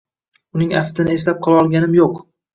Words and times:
Uning 0.59 0.71
aftini 0.79 1.13
eslab 1.19 1.45
qololganim 1.49 1.95
yo`q 2.01 2.11